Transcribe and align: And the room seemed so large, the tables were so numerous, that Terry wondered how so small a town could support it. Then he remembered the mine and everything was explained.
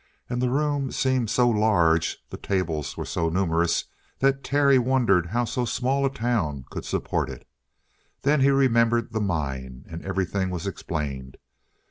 And 0.27 0.41
the 0.41 0.49
room 0.49 0.91
seemed 0.91 1.29
so 1.29 1.47
large, 1.47 2.17
the 2.31 2.35
tables 2.37 2.97
were 2.97 3.05
so 3.05 3.29
numerous, 3.29 3.85
that 4.17 4.43
Terry 4.43 4.79
wondered 4.79 5.27
how 5.27 5.45
so 5.45 5.63
small 5.63 6.07
a 6.07 6.09
town 6.11 6.65
could 6.71 6.85
support 6.85 7.29
it. 7.29 7.47
Then 8.23 8.41
he 8.41 8.49
remembered 8.49 9.11
the 9.13 9.21
mine 9.21 9.85
and 9.87 10.03
everything 10.03 10.49
was 10.49 10.65
explained. 10.65 11.37